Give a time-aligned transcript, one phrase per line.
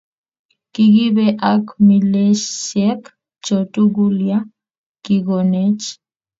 [0.73, 3.01] kikibe ak milesiek
[3.45, 4.39] cho tugul ya
[5.03, 5.85] kikonech